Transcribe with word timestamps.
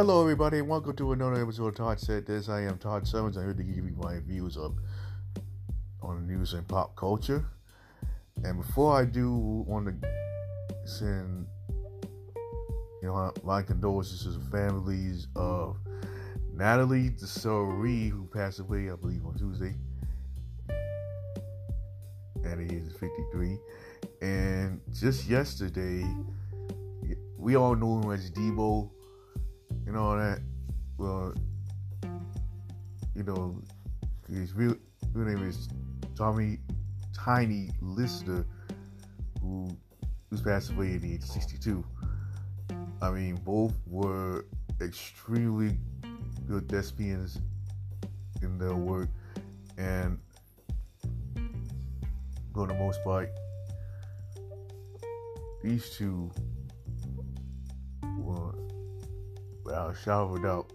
Hello, 0.00 0.22
everybody, 0.22 0.60
and 0.60 0.66
welcome 0.66 0.96
to 0.96 1.12
another 1.12 1.42
episode 1.42 1.66
of 1.66 1.74
Todd 1.74 2.00
Said 2.00 2.24
This. 2.24 2.48
I 2.48 2.62
am 2.62 2.78
Todd 2.78 3.06
Summers. 3.06 3.36
I'm 3.36 3.44
here 3.44 3.52
to 3.52 3.62
give 3.62 3.84
you 3.84 3.94
my 3.98 4.18
views 4.20 4.56
of 4.56 4.78
on 6.00 6.26
news 6.26 6.54
and 6.54 6.66
pop 6.66 6.96
culture. 6.96 7.44
And 8.42 8.56
before 8.56 8.98
I 8.98 9.04
do, 9.04 9.30
want 9.66 9.88
to 9.88 10.08
send 10.86 11.46
you 12.34 13.08
know 13.08 13.30
my 13.44 13.60
condolences 13.60 14.22
to 14.22 14.30
the 14.30 14.50
families 14.50 15.26
of 15.36 15.76
Natalie 16.54 17.10
Desselle, 17.10 17.66
who 17.66 18.26
passed 18.32 18.58
away, 18.58 18.90
I 18.90 18.94
believe, 18.94 19.26
on 19.26 19.36
Tuesday 19.36 19.74
the 22.42 22.74
age 22.74 22.86
of 22.86 22.96
53. 22.96 23.58
And 24.22 24.80
just 24.94 25.28
yesterday, 25.28 26.06
we 27.36 27.54
all 27.54 27.74
knew 27.76 28.00
him 28.00 28.10
as 28.12 28.30
Debo 28.30 28.88
and 29.90 29.98
all 29.98 30.16
that. 30.16 30.38
Well, 30.98 31.34
you 33.16 33.24
know, 33.24 33.60
his 34.28 34.54
real, 34.54 34.76
real 35.12 35.26
name 35.26 35.48
is 35.48 35.68
Tommy 36.16 36.58
Tiny 37.12 37.70
Lister, 37.80 38.46
who 39.42 39.68
who's 40.30 40.42
passed 40.42 40.70
away 40.70 40.94
at 40.94 41.02
the 41.02 41.14
age 41.14 41.24
of 41.24 41.30
62. 41.30 41.84
I 43.02 43.10
mean, 43.10 43.34
both 43.34 43.72
were 43.84 44.46
extremely 44.80 45.76
good 46.46 46.68
thespians 46.68 47.40
in 48.42 48.58
their 48.58 48.76
work, 48.76 49.08
and 49.76 50.20
for 52.54 52.68
the 52.68 52.74
most 52.74 53.02
part, 53.02 53.28
these 55.64 55.90
two 55.90 56.30
a 59.70 60.42
doubt, 60.42 60.72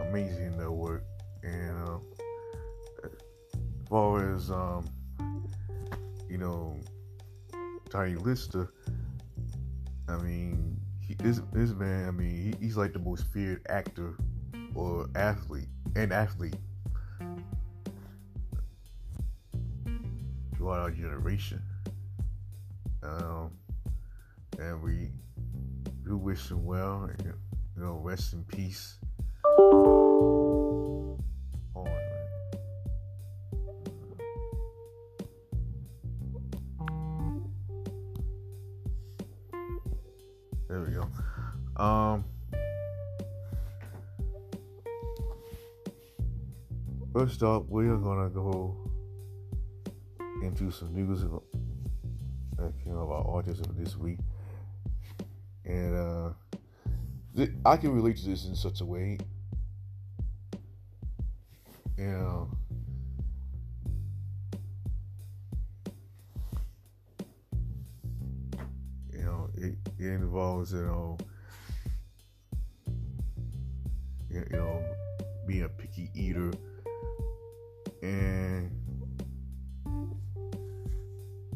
amazing 0.00 0.46
in 0.46 0.58
their 0.58 0.70
work. 0.70 1.04
And 1.42 1.88
uh, 1.88 1.98
as 3.04 3.88
far 3.88 4.34
as 4.34 4.50
um, 4.50 4.88
you 6.28 6.38
know, 6.38 6.78
Tiny 7.88 8.14
Lister, 8.14 8.72
I 10.08 10.16
mean, 10.18 10.80
he, 11.00 11.14
this 11.14 11.40
this 11.52 11.70
man, 11.70 12.08
I 12.08 12.10
mean, 12.10 12.54
he, 12.60 12.64
he's 12.64 12.76
like 12.76 12.92
the 12.92 12.98
most 12.98 13.24
feared 13.32 13.66
actor 13.68 14.16
or 14.74 15.08
athlete 15.14 15.68
and 15.96 16.12
athlete 16.12 16.56
throughout 20.56 20.80
our 20.80 20.90
generation. 20.90 21.62
Um, 23.02 23.50
and 24.58 24.82
we 24.82 25.10
do 26.10 26.16
wish 26.16 26.50
him 26.50 26.64
well. 26.64 27.08
You 27.24 27.34
know, 27.76 28.00
rest 28.02 28.32
in 28.32 28.42
peace. 28.42 28.98
There 40.68 40.80
we 40.80 40.94
go. 40.94 41.06
Um, 41.80 42.24
first 47.12 47.44
up, 47.44 47.68
we 47.68 47.86
are 47.86 47.96
gonna 47.96 48.30
go 48.30 48.76
into 50.42 50.72
some 50.72 50.92
news 50.92 51.22
that 52.56 52.72
came 52.82 52.96
about 52.96 53.28
autism 53.28 53.76
this 53.78 53.96
week 53.96 54.18
and 55.70 55.96
uh, 55.96 56.30
th- 57.36 57.52
I 57.64 57.76
can 57.76 57.92
relate 57.92 58.16
to 58.18 58.24
this 58.24 58.44
in 58.46 58.56
such 58.56 58.80
a 58.80 58.84
way. 58.84 59.18
You 61.96 62.06
know, 62.06 62.50
you 69.12 69.22
know, 69.22 69.50
it, 69.54 69.74
it 69.98 70.06
involves 70.06 70.72
you 70.72 70.82
know, 70.82 71.18
you 74.30 74.44
know, 74.50 74.82
being 75.46 75.64
a 75.64 75.68
picky 75.68 76.10
eater 76.14 76.52
and 78.02 78.70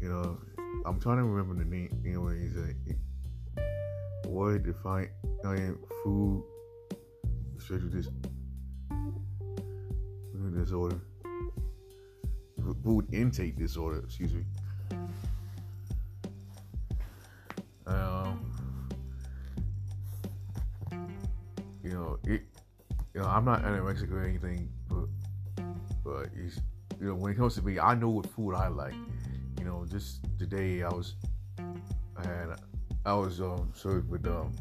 you 0.00 0.08
know, 0.08 0.38
I'm 0.86 1.00
trying 1.00 1.16
to 1.18 1.24
remember 1.24 1.62
the 1.62 1.68
name. 1.68 2.00
Anyways, 2.06 2.56
uh, 2.56 2.92
word 4.28 4.64
define 4.64 5.08
alien 5.44 5.78
food 6.02 6.44
especially 7.58 7.88
this 7.88 8.08
disorder. 10.54 11.00
Food 12.84 13.06
intake 13.12 13.56
disorder 13.56 14.00
excuse 14.04 14.34
me. 14.34 14.44
Um 17.86 18.44
you 21.82 21.90
know 21.90 22.18
it 22.24 22.42
you 23.14 23.20
know 23.20 23.26
i'm 23.26 23.44
not 23.44 23.62
anorexic 23.62 24.12
or 24.12 24.22
anything 24.22 24.68
but 24.88 25.06
but 26.04 26.26
it's 26.36 26.60
you 27.00 27.06
know 27.06 27.14
when 27.14 27.32
it 27.32 27.36
comes 27.36 27.54
to 27.54 27.62
me 27.62 27.78
i 27.78 27.94
know 27.94 28.10
what 28.10 28.26
food 28.26 28.54
i 28.54 28.68
like. 28.68 28.94
You 29.58 29.64
know 29.64 29.86
just 29.90 30.20
today 30.38 30.82
i 30.82 30.88
was 30.88 31.14
i 31.58 32.26
had 32.26 32.58
I 33.08 33.14
was 33.14 33.40
um, 33.40 33.72
served 33.74 34.10
with 34.10 34.26
um, 34.26 34.52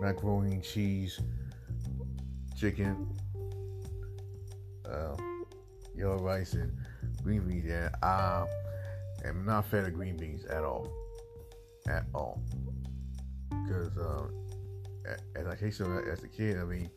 macaroni 0.00 0.52
and 0.52 0.62
cheese, 0.62 1.18
chicken, 2.56 3.08
uh, 4.88 5.16
yellow 5.96 6.18
rice, 6.18 6.52
and 6.52 6.72
green 7.20 7.40
beans. 7.48 7.64
And 7.68 7.90
I 8.00 8.44
am 9.24 9.44
not 9.44 9.66
fed 9.66 9.86
of 9.86 9.94
green 9.94 10.16
beans 10.16 10.44
at 10.44 10.62
all, 10.62 10.88
at 11.88 12.04
all. 12.14 12.40
Because 13.50 13.98
uh, 13.98 14.28
as 15.34 15.48
I 15.48 15.56
tasted 15.56 15.82
them 15.82 16.04
as 16.12 16.22
a 16.22 16.28
kid, 16.28 16.58
I 16.58 16.62
mean, 16.62 16.88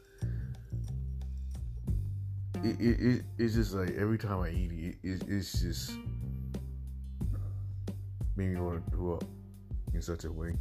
it, 2.64 2.80
it, 2.80 3.00
it, 3.00 3.22
it's 3.40 3.56
just 3.56 3.74
like 3.74 3.96
every 3.96 4.20
time 4.20 4.42
I 4.42 4.50
eat 4.50 4.72
it, 4.72 4.96
it 5.02 5.24
it's 5.28 5.60
just 5.60 5.94
me 8.38 8.56
want 8.56 8.86
to 8.86 8.92
do 8.98 9.14
up 9.14 9.24
in 9.94 10.02
such 10.02 10.26
a 10.26 10.32
way. 10.32 10.54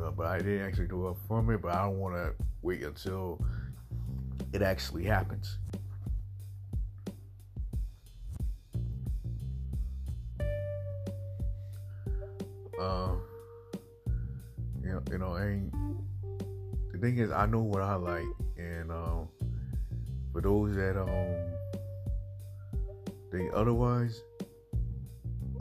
Uh, 0.00 0.10
but 0.10 0.26
I 0.26 0.38
didn't 0.38 0.66
actually 0.66 0.86
grow 0.86 1.10
up 1.10 1.16
from 1.28 1.50
it, 1.50 1.62
but 1.62 1.74
I 1.74 1.82
don't 1.82 1.98
want 1.98 2.14
to 2.16 2.34
wait 2.62 2.82
until 2.82 3.44
it 4.52 4.62
actually 4.62 5.04
happens. 5.04 5.58
Uh, 12.80 13.14
you 14.82 14.92
know, 14.92 15.02
you 15.10 15.18
know, 15.18 15.34
and 15.34 15.72
the 16.92 16.98
thing 16.98 17.18
is, 17.18 17.30
I 17.30 17.46
know 17.46 17.62
what 17.62 17.82
I 17.82 17.94
like, 17.94 18.24
and 18.58 18.90
um, 18.90 19.28
for 20.32 20.40
those 20.40 20.74
that 20.74 21.00
um 21.00 21.54
think 23.30 23.52
otherwise, 23.54 24.22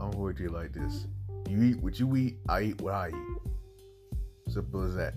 I'm 0.04 0.36
you 0.38 0.50
like 0.50 0.74
this. 0.74 1.08
You 1.50 1.64
eat 1.64 1.82
what 1.82 2.00
you 2.00 2.16
eat, 2.18 2.38
I 2.50 2.62
eat 2.64 2.82
what 2.82 2.94
I 2.94 3.10
eat. 3.10 4.52
Simple 4.52 4.84
as 4.84 4.96
that. 4.96 5.14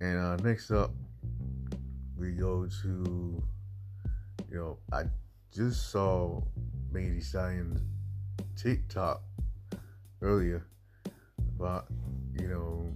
And 0.00 0.18
uh, 0.18 0.36
next 0.36 0.70
up, 0.70 0.92
we 2.16 2.32
go 2.32 2.66
to, 2.82 3.42
you 4.50 4.56
know, 4.56 4.78
I 4.92 5.04
just 5.52 5.90
saw 5.90 6.40
Megan 6.90 7.20
Thee 7.20 7.80
TikTok 8.56 9.22
earlier 10.22 10.66
about, 11.56 11.86
you 12.40 12.48
know, 12.48 12.88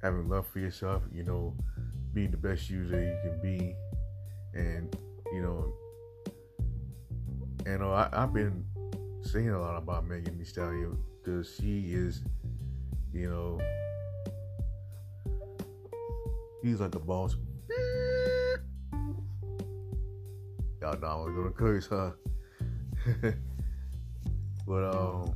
having 0.00 0.28
love 0.28 0.46
for 0.46 0.60
yourself, 0.60 1.02
you 1.12 1.24
know, 1.24 1.54
being 2.12 2.30
the 2.30 2.36
best 2.36 2.70
user 2.70 3.00
you 3.00 3.30
can 3.30 3.40
be, 3.42 3.74
and 4.54 4.96
you 5.32 5.42
know, 5.42 5.72
and 7.66 7.82
uh, 7.82 8.08
I, 8.12 8.20
have 8.20 8.32
been 8.32 8.64
saying 9.22 9.50
a 9.50 9.60
lot 9.60 9.76
about 9.76 10.06
Megan 10.06 10.38
Thee 10.38 10.44
Stallion 10.44 10.98
because 11.22 11.54
she 11.54 11.92
is, 11.92 12.22
you 13.12 13.28
know, 13.30 13.60
he's 16.62 16.80
like 16.80 16.94
a 16.94 16.98
boss. 16.98 17.36
Y'all 20.80 20.98
know 20.98 21.06
I 21.06 21.14
was 21.16 21.34
gonna 21.36 21.50
curse 21.50 21.86
her, 21.88 22.14
but 24.66 24.94
um, 24.96 25.34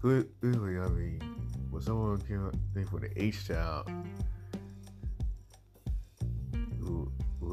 clearly, 0.00 0.78
I 0.78 0.88
mean, 0.88 1.20
when 1.70 1.82
someone 1.82 2.18
came 2.20 2.50
think 2.72 2.88
for 2.88 3.00
the 3.00 3.10
H 3.20 3.48
child 3.48 3.90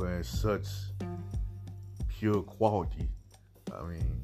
who 0.02 0.08
has 0.08 0.28
such 0.28 0.66
pure 2.08 2.42
quality. 2.42 3.08
I 3.72 3.84
mean, 3.84 4.20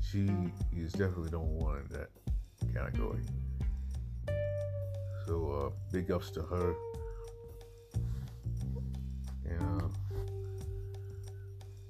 she 0.00 0.30
is 0.74 0.92
definitely 0.92 1.28
the 1.28 1.38
one 1.38 1.76
in 1.76 1.88
that 1.88 2.08
category. 2.72 3.20
So 5.26 5.50
uh, 5.50 5.70
big 5.92 6.10
ups 6.10 6.30
to 6.30 6.42
her. 6.42 6.74
And 9.44 9.92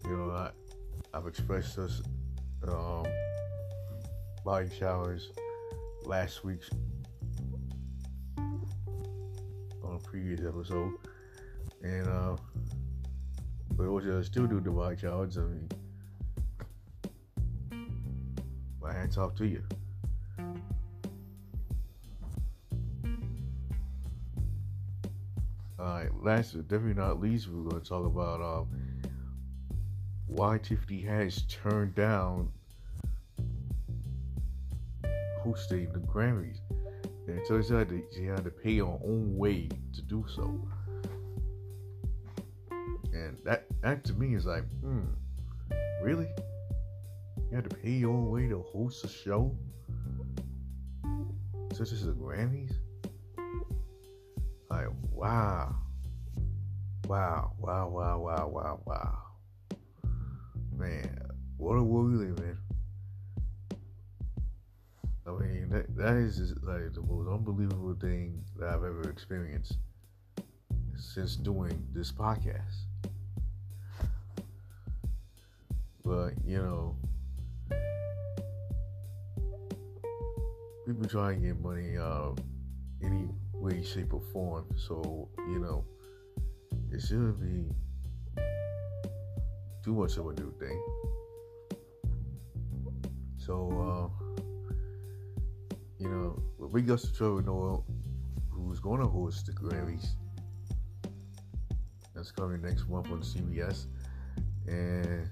you 0.07 0.17
know, 0.17 0.31
I 0.33 0.51
I've 1.15 1.29
expressed 1.29 1.77
this 1.77 2.03
um, 2.67 3.07
body 4.45 4.69
showers 4.77 5.31
last 6.05 6.45
week's 6.45 6.71
on 8.37 9.95
a 9.95 9.99
previous 10.09 10.41
episode, 10.41 10.95
and 11.83 12.09
uh, 12.09 12.37
but 13.73 13.91
what 13.91 14.05
I 14.05 14.23
still 14.23 14.47
do 14.47 14.61
the 14.61 14.71
body 14.71 14.97
showers. 14.97 15.39
I 15.39 15.43
mean, 15.43 15.69
my 18.81 18.93
hands 18.93 19.17
off 19.19 19.35
to 19.37 19.47
you. 19.47 19.63
All 25.79 25.87
right, 25.87 26.09
last 26.23 26.57
but 26.57 26.67
definitely 26.67 27.01
not 27.01 27.21
least, 27.21 27.49
we're 27.49 27.71
going 27.71 27.81
to 27.81 27.89
talk 27.89 28.05
about 28.05 28.41
um, 28.41 28.69
why 30.27 30.59
Tiffany 30.59 31.03
has 31.03 31.43
turned 31.43 31.95
down 31.95 32.51
hosting 35.41 35.93
the 35.93 36.01
Grammys. 36.01 36.59
And 37.29 37.39
it 37.39 37.47
turns 37.47 37.71
out 37.71 37.89
that 37.91 38.03
she 38.15 38.25
had 38.25 38.43
to 38.45 38.51
pay 38.51 38.79
her 38.79 38.85
own 38.85 39.37
way 39.37 39.69
to 39.93 40.03
do 40.03 40.25
so. 40.35 40.61
And 43.29 43.37
that, 43.45 43.67
that 43.83 44.05
to 44.05 44.15
me 44.15 44.35
is 44.35 44.47
like, 44.47 44.65
hmm, 44.81 45.05
really? 46.03 46.29
You 47.51 47.57
had 47.57 47.69
to 47.69 47.77
pay 47.77 47.91
your 47.91 48.11
own 48.11 48.31
way 48.31 48.49
to 48.49 48.63
host 48.73 49.05
a 49.05 49.09
show? 49.09 49.55
Such 51.75 51.93
as 51.93 52.07
the 52.07 52.13
Grammys? 52.13 52.73
Like, 54.71 54.87
wow. 55.13 55.77
Wow, 57.07 57.53
wow, 57.59 57.89
wow, 57.89 58.19
wow, 58.19 58.49
wow, 58.49 58.81
wow. 58.87 59.19
Man, 60.75 61.19
what 61.59 61.75
a 61.75 61.83
world 61.83 62.13
we 62.13 62.27
live 62.27 62.39
in. 62.39 62.59
I 65.27 65.31
mean, 65.33 65.69
that, 65.69 65.95
that 65.97 66.17
is 66.17 66.39
just 66.39 66.63
like 66.65 66.95
the 66.95 67.03
most 67.03 67.29
unbelievable 67.29 67.95
thing 68.01 68.43
that 68.59 68.71
I've 68.71 68.85
ever 68.85 69.11
experienced 69.11 69.77
since 70.97 71.37
doing 71.37 71.87
this 71.93 72.11
podcast. 72.11 72.88
But, 76.09 76.33
you 76.43 76.57
know, 76.57 76.97
people 80.87 81.07
try 81.07 81.33
and 81.33 81.43
get 81.43 81.61
money 81.61 81.99
uh, 81.99 82.31
any 83.05 83.29
way, 83.53 83.85
shape, 83.85 84.15
or 84.15 84.23
form. 84.33 84.65
So, 84.79 85.29
you 85.37 85.59
know, 85.59 85.85
it 86.91 87.03
shouldn't 87.03 87.39
be 87.39 87.71
too 89.85 89.93
much 89.93 90.17
of 90.17 90.29
a 90.29 90.33
new 90.33 90.51
thing. 90.59 90.83
So, 93.37 94.11
uh, 94.19 94.43
you 95.99 96.09
know, 96.09 96.43
we 96.57 96.81
got 96.81 97.01
to 97.01 97.13
Trevor 97.13 97.43
Noah, 97.43 97.83
who's 98.49 98.81
going 98.81 99.03
to 99.03 99.09
host 99.09 99.45
the 99.45 99.53
Grammys. 99.53 100.07
That's 102.15 102.31
coming 102.31 102.63
next 102.63 102.89
month 102.89 103.11
on 103.13 103.21
CBS. 103.21 103.85
And, 104.67 105.29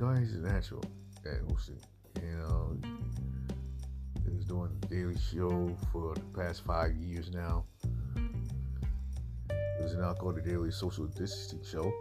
the 0.00 0.06
guy 0.06 0.14
is 0.20 0.34
natural 0.36 0.84
at 1.26 1.40
hosting. 1.48 1.80
Um, 2.16 2.22
you 2.22 2.36
know, 2.38 2.76
he's 4.32 4.44
doing 4.44 4.70
the 4.80 4.86
Daily 4.86 5.16
Show 5.18 5.76
for 5.92 6.14
the 6.14 6.20
past 6.38 6.64
five 6.64 6.94
years 6.96 7.30
now. 7.30 7.64
It's 9.80 9.94
now 9.94 10.14
called 10.14 10.36
the 10.36 10.42
Daily 10.42 10.70
Social 10.70 11.06
Distancing 11.06 11.64
Show 11.70 11.92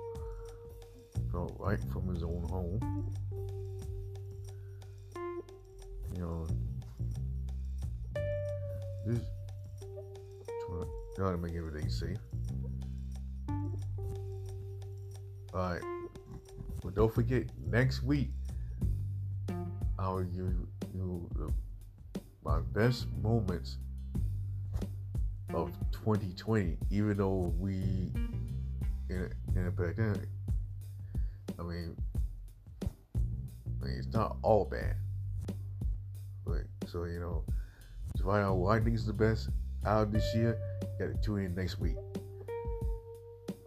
right 1.57 1.79
from 1.91 2.07
his 2.13 2.23
own 2.23 2.45
home. 2.49 2.79
You 6.15 6.21
know, 6.21 6.47
just 9.07 9.25
trying 11.15 11.31
to 11.31 11.37
make 11.37 11.55
everything 11.55 11.89
safe. 11.89 12.17
Alright, 15.53 15.81
but 16.83 16.95
don't 16.95 17.13
forget 17.13 17.43
next 17.67 18.03
week 18.03 18.29
I 19.97 20.09
will 20.09 20.23
give 20.23 20.53
you 20.93 21.53
my 22.43 22.59
best 22.73 23.07
moments 23.21 23.77
of 25.53 25.71
2020, 25.91 26.77
even 26.89 27.17
though 27.17 27.53
we 27.59 27.73
in 29.09 29.29
a, 29.55 29.59
in 29.59 29.67
a 29.67 29.71
pandemic. 29.71 30.29
I 31.59 31.63
mean, 31.63 31.95
I 32.81 33.85
mean, 33.85 33.95
it's 33.97 34.13
not 34.13 34.37
all 34.41 34.65
bad. 34.65 34.95
But 36.45 36.63
so 36.87 37.03
you 37.03 37.19
know, 37.19 37.43
to 38.17 38.23
find 38.23 38.43
out 38.45 38.55
why 38.55 38.77
I 38.77 38.79
think 38.79 38.95
it's 38.95 39.05
the 39.05 39.13
best 39.13 39.49
out 39.85 40.11
this 40.11 40.33
year, 40.33 40.57
gotta 40.97 41.15
tune 41.15 41.45
in 41.45 41.55
next 41.55 41.79
week. 41.79 41.95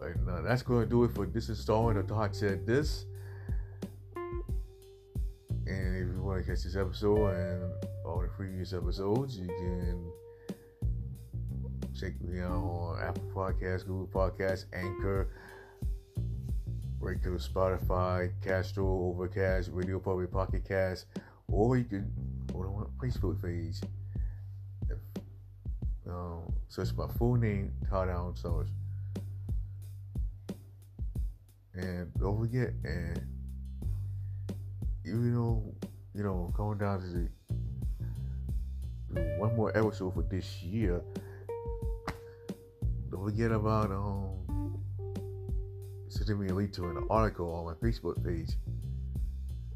Uh, 0.03 0.41
that's 0.41 0.61
going 0.61 0.83
to 0.83 0.89
do 0.89 1.03
it 1.05 1.11
for 1.11 1.25
this 1.25 1.49
installment 1.49 1.97
of 1.97 2.07
Todd 2.07 2.35
Said 2.35 2.65
This. 2.65 3.05
And 4.15 5.97
if 5.97 6.13
you 6.13 6.21
want 6.21 6.43
to 6.43 6.51
catch 6.51 6.63
this 6.63 6.75
episode 6.75 7.29
and 7.29 7.71
all 8.05 8.21
the 8.21 8.27
previous 8.27 8.73
episodes, 8.73 9.37
you 9.37 9.47
can 9.47 10.11
check 11.97 12.19
me 12.21 12.41
out 12.41 12.51
on 12.51 12.99
Apple 13.01 13.31
Podcasts, 13.33 13.87
Google 13.87 14.07
Podcasts, 14.07 14.65
Anchor, 14.73 15.29
through 17.21 17.37
Spotify, 17.37 18.31
Castro, 18.43 18.85
Overcast, 18.85 19.69
Radio 19.71 19.99
Public 19.99 20.31
Pocket 20.31 20.65
Cast, 20.67 21.05
or 21.47 21.77
you 21.77 21.85
can 21.85 22.11
go 22.51 22.63
to 22.63 22.69
my 22.69 23.07
Facebook 23.07 23.41
page. 23.41 23.77
If, 24.89 24.97
um, 26.09 26.51
search 26.67 26.89
my 26.97 27.07
full 27.07 27.35
name, 27.35 27.71
Todd 27.89 28.09
Allen 28.09 28.35
Summers. 28.35 28.69
And 31.83 32.13
don't 32.17 32.39
forget, 32.39 32.69
and 32.85 33.21
even 35.05 35.35
though, 35.35 35.75
you 36.15 36.23
know, 36.23 36.53
coming 36.55 36.77
down 36.77 37.01
to 37.01 37.07
the, 37.07 37.29
one 39.37 39.53
more 39.57 39.77
episode 39.77 40.13
for 40.13 40.23
this 40.23 40.63
year, 40.63 41.01
don't 43.11 43.25
forget 43.25 43.51
about 43.51 43.91
um 43.91 44.79
sending 46.07 46.39
me 46.39 46.47
a 46.47 46.53
link 46.53 46.71
to 46.71 46.85
an 46.85 47.05
article 47.09 47.53
on 47.53 47.65
my 47.65 47.73
Facebook 47.73 48.23
page. 48.23 48.55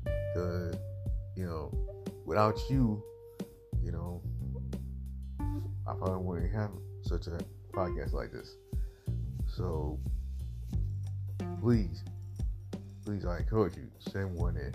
Because, 0.05 0.75
you 1.35 1.45
know, 1.45 1.73
without 2.25 2.57
you, 2.69 3.03
you 3.83 3.91
know, 3.91 4.21
I 5.85 5.93
probably 5.93 6.23
wouldn't 6.23 6.53
have 6.53 6.71
such 7.01 7.27
a 7.27 7.37
podcast 7.73 8.13
like 8.13 8.31
this. 8.31 8.55
So, 9.45 9.99
please, 11.67 12.01
please, 13.03 13.25
I 13.25 13.39
encourage 13.39 13.75
you, 13.75 13.89
send 13.99 14.33
one 14.33 14.55
in. 14.55 14.71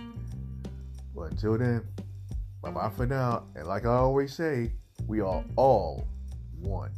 But 1.17 1.31
until 1.31 1.57
then, 1.57 1.89
bye 2.61 2.71
bye 2.71 2.91
for 2.91 3.07
now. 3.07 3.45
And 3.57 3.67
like 3.67 3.87
I 3.87 3.95
always 3.95 4.35
say, 4.35 4.73
we 5.07 5.23
are 5.23 5.43
all 5.57 6.07
one. 6.61 6.91